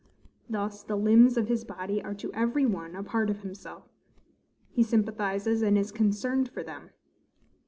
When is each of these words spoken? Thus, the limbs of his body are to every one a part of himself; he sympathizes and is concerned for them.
Thus, 0.49 0.81
the 0.81 0.95
limbs 0.97 1.37
of 1.37 1.47
his 1.47 1.63
body 1.63 2.01
are 2.01 2.15
to 2.15 2.33
every 2.33 2.65
one 2.65 2.95
a 2.95 3.03
part 3.03 3.29
of 3.29 3.41
himself; 3.41 3.87
he 4.71 4.81
sympathizes 4.81 5.61
and 5.61 5.77
is 5.77 5.91
concerned 5.91 6.49
for 6.49 6.63
them. 6.63 6.89